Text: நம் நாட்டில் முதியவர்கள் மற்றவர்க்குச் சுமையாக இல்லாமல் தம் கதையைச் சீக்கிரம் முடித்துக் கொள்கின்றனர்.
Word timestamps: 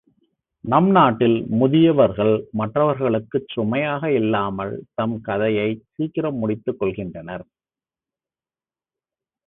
நம் 0.63 0.89
நாட்டில் 0.91 1.45
முதியவர்கள் 1.49 2.47
மற்றவர்க்குச் 2.57 3.47
சுமையாக 3.47 4.11
இல்லாமல் 4.11 4.85
தம் 4.93 5.21
கதையைச் 5.21 5.85
சீக்கிரம் 5.91 6.35
முடித்துக் 6.35 6.81
கொள்கின்றனர். 6.81 7.45